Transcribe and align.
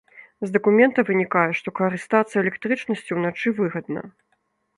З 0.43 0.47
дакумента 0.53 1.03
вынікае, 1.09 1.43
што 1.59 1.73
карыстацца 1.81 2.35
электрычнасцю 2.43 3.11
ўначы 3.19 3.47
выгадна. 3.61 4.01